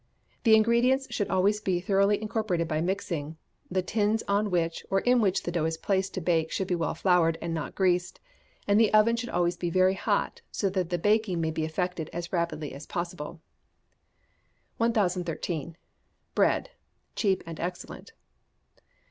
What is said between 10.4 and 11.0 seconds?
so that the